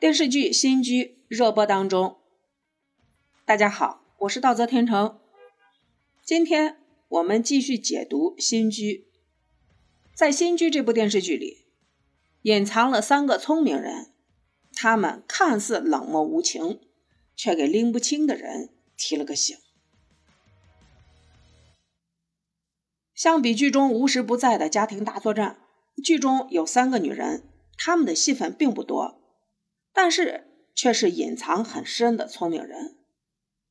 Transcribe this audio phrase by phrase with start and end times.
[0.00, 2.16] 电视剧《新居》热播当中，
[3.44, 5.20] 大家好，我是道泽天成。
[6.24, 8.94] 今天我们继续解读《新居》。
[10.14, 11.66] 在《新居》这部电视剧里，
[12.40, 14.14] 隐藏了三个聪明人，
[14.72, 16.80] 他们看似冷漠无情，
[17.36, 19.54] 却给拎不清的人提了个醒。
[23.14, 25.58] 相比剧中无时不在的家庭大作战，
[26.02, 29.19] 剧中有三个女人，她们的戏份并不多。
[29.92, 32.98] 但是却是隐藏很深的聪明人，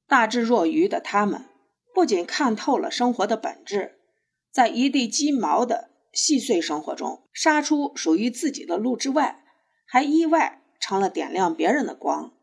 [0.06, 1.46] 大智若愚的他们
[1.94, 4.00] 不仅看透了生活的本质，
[4.52, 9.44] 在一地鸡毛的细碎生活中杀出属于自己的路之外，
[9.86, 12.34] 还意外成了点亮别人的光。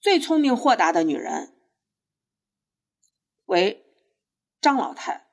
[0.00, 1.54] 最聪明豁达的女人
[3.44, 3.84] 为
[4.60, 5.26] 张老太，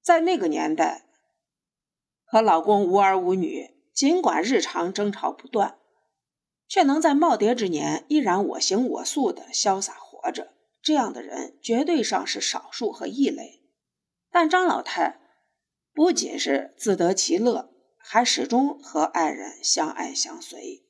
[0.00, 1.04] 在那个年代
[2.24, 3.70] 和老公无儿无女。
[3.92, 5.78] 尽管日常争吵不断，
[6.66, 10.54] 却能在耄耋之年依然我行我素的潇洒活着。
[10.80, 13.62] 这样的人绝对上是少数和异类。
[14.30, 15.20] 但张老太
[15.92, 20.82] 不仅是自得其乐，还始终和爱人相爱相随。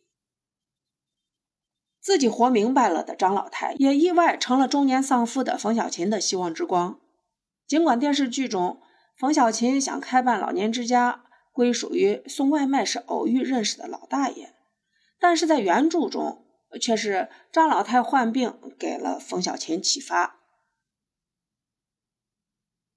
[2.01, 7.01] 自己活明白了的张老太，也意外成了中年丧夫的冯小琴的希望之光。
[7.67, 8.81] 尽管电视剧中
[9.19, 11.25] 冯小琴想开办老年之家。
[11.53, 14.55] 归属于送外卖时偶遇认识的老大爷，
[15.20, 16.47] 但是在原著中
[16.81, 20.41] 却是张老太患病给了冯小琴启发。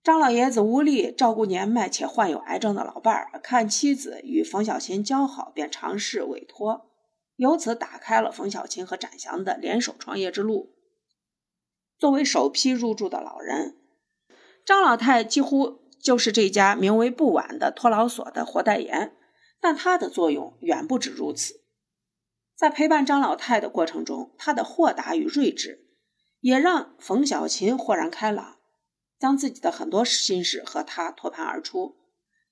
[0.01, 6.91] 张老爷子无力照顾年迈且患有癌症的老伴儿，看妻子与冯小琴交好，便尝试委托，
[7.35, 10.75] 由此打开了冯小琴和展翔的联手创业之路。
[11.97, 13.77] 作为首批入住的老人，
[14.63, 15.84] 张老太几乎。
[16.05, 19.17] 就是这家名为“不晚”的托老所的活代言，
[19.59, 21.61] 但他的作用远不止如此。
[22.55, 25.87] 在陪伴张老太的过程中，他的豁达与睿智，
[26.41, 28.59] 也让冯小琴豁然开朗，
[29.17, 31.95] 将自己的很多心事和他托盘而出。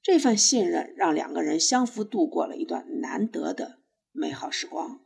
[0.01, 3.77] 这份信任让两个人相扶度过了一段难得的
[4.11, 4.99] 美好时光。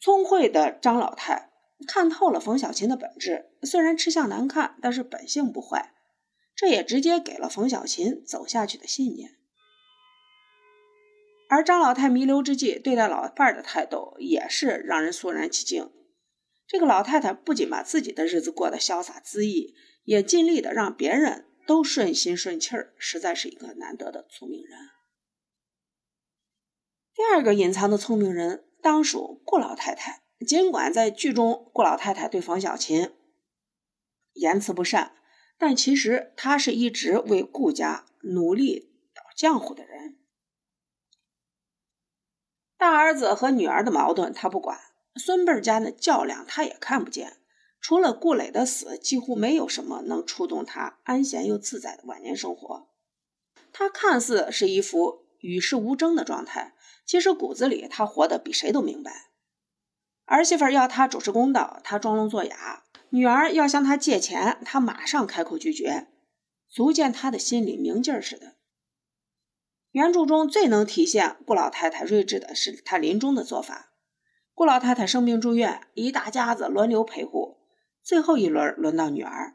[0.00, 1.50] 聪慧的张老太
[1.86, 5.92] 看透了冯小琴的本质，虽然吃相难看，但是本性不坏。
[6.56, 9.36] 这也直接给了冯小琴走下去的信念，
[11.50, 15.92] 而张老太弥留之际对待老伴儿的态度也是让人肃然起敬。
[16.66, 19.74] 这个老太太不仅把自己的日子过得潇洒恣意，
[20.04, 24.78] 也尽力的让别人都顺心顺气儿，实在是一个难得的聪明人。
[27.14, 30.22] 第二个隐藏的聪明人当属顾老太太。
[30.46, 33.10] 尽管在剧中顾老太太对冯小琴
[34.32, 35.12] 言辞不善。
[35.58, 40.18] 但其实他是一直为顾家努力捣浆糊的人。
[42.76, 44.78] 大儿子和女儿的矛盾他不管，
[45.14, 47.38] 孙辈家的较量他也看不见。
[47.80, 52.88] 除了顾磊的死，几乎没有什么能触动他安闲又自在的晚年生活。
[53.72, 56.74] 他看似是一副与世无争的状态，
[57.04, 59.30] 其实骨子里他活得比谁都明白。
[60.24, 62.85] 儿媳妇要他主持公道，他装聋作哑。
[63.10, 66.08] 女儿要向他借钱，他马上开口拒绝，
[66.68, 68.56] 足见他的心里明镜似的。
[69.92, 73.92] 原著中最能体现顾老太太睿智的是她临终的做法。
[74.52, 77.56] 顾老太太生病住院，一大家子轮流陪护，
[78.02, 79.54] 最后一轮轮到女儿。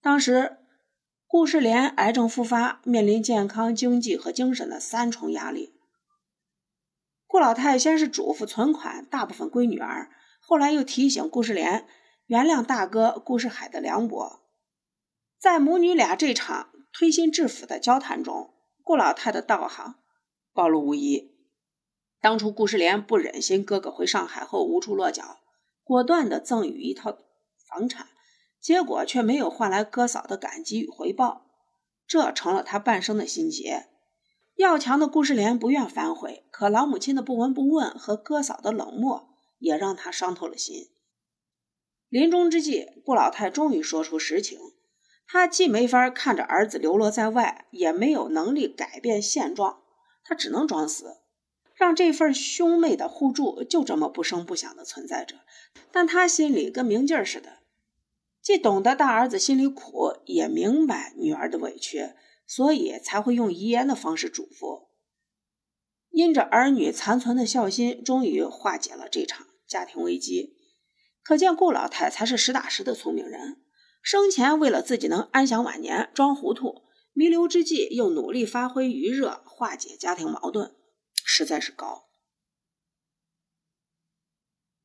[0.00, 0.58] 当时
[1.26, 5.74] 顾世莲癌症复发，面临健康、经济和精神的三重压力。
[7.26, 11.86] 顾老太先是嘱咐存款大部分归女儿，后来又提醒顾世莲。
[12.26, 14.40] 原谅大哥顾世海的凉薄，
[15.38, 19.96] 在母女俩这场推心置腹的交谈中，顾老太的道行
[20.54, 21.34] 暴露无遗。
[22.20, 25.40] 当初顾世莲不忍心哥哥回上海后无处落脚，
[25.82, 27.18] 果断的赠予一套
[27.68, 28.08] 房产，
[28.58, 31.44] 结果却没有换来哥嫂的感激与回报，
[32.06, 33.88] 这成了他半生的心结。
[34.56, 39.28] 要强的顾世莲不愿反悔，可老母亲的不闻不问和哥嫂的冷漠，
[39.58, 40.88] 也让他伤透了心。
[42.14, 44.60] 临终之际，顾老太终于说出实情。
[45.26, 49.82] 她既没法看着儿子流落在外，也没有能力改变现状，
[50.22, 51.16] 她只能装死，
[51.74, 55.40] 让这份兄妹的互助就这么不声不响的存在着。
[55.90, 57.58] 但她心里跟明镜似的，
[58.40, 62.10] 既懂得大儿子心里苦，也明白女儿的委屈，
[62.46, 64.86] 所以才会用遗言的方式嘱咐。
[66.10, 70.54] 因着儿女残存的孝心，终于化解了这场家庭危机。
[71.24, 73.62] 可见顾老太才是实打实的聪明人，
[74.02, 76.82] 生前为了自己能安享晚年装糊涂，
[77.14, 80.76] 弥留之际又努力发挥余热化解家庭矛盾，
[81.24, 82.10] 实在是高。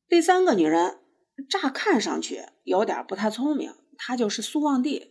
[0.08, 1.00] 第三个女人，
[1.48, 5.10] 乍看上去有点不太聪明，她就是苏望娣。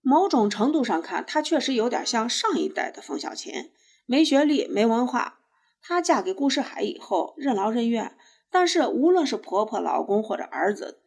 [0.00, 3.72] 某种程度上看，她确实有点像上一代的冯小琴，
[4.06, 5.40] 没学历，没文化。
[5.82, 8.16] 她嫁给顾世海以后，任劳任怨，
[8.50, 11.02] 但是无论是婆婆、老公或者儿子，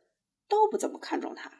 [0.47, 1.51] 都不怎么看重她。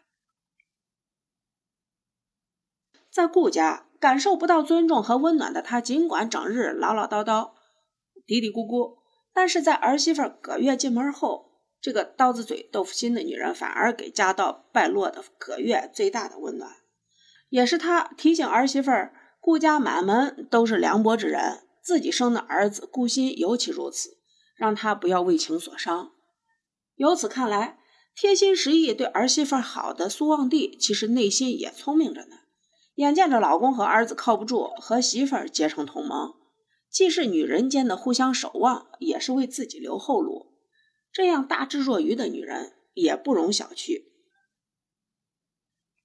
[3.11, 7.53] 在顾家感受不到尊重和温暖的她，尽管整日唠唠叨叨、
[8.25, 8.99] 嘀嘀咕咕，
[9.33, 16.71] 但是在儿媳妇葛月进门后，这个刀子嘴豆腐心的女人反而给家道败落的葛月最大的温暖，
[17.49, 18.91] 也是她提醒儿媳妇
[19.39, 24.18] 顾家满门都是凉薄之人，自己生的儿子顾心尤其如此，
[24.59, 26.11] 让她不要为情所伤。
[26.95, 27.79] 由此看来，
[28.13, 32.35] 贴心实意对儿媳妇好的苏旺娣，其实内心也聪明着呢。
[32.95, 36.33] 眼见着老公和儿子靠不住，和媳妇儿结成同盟，
[36.91, 40.51] 既是女人间的互相守望，也是为自己留后路。
[41.13, 44.03] 这样大智若愚的女人也不容小觑。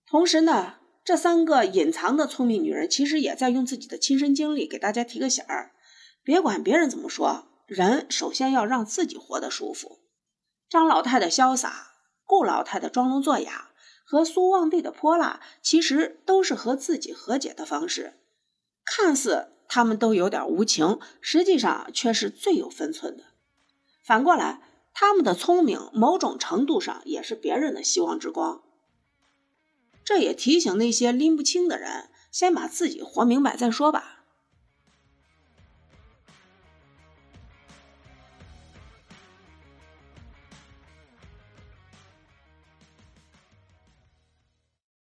[0.07, 5.73] 同时呢，这三个隐藏的聪明女人，其实也在用自己的亲身经历给大家提个醒儿：
[6.23, 10.01] 别管别人怎么说，人首先要让自己活得舒服。
[10.69, 11.93] 张老太太潇洒，
[12.25, 13.71] 顾老太太装聋作哑。
[14.07, 18.21] 和苏旺帝的泼辣，其实都是和自己和解的方式。
[18.85, 23.25] 看似他们都有点无情，实际上却是最有分寸的。
[24.03, 24.61] 反过来，
[24.93, 28.63] 他们的聪明，某种程度上也是别人的希望之光。
[30.05, 34.24] 这也提醒那些拎不清的人，先把自己活明白再说吧。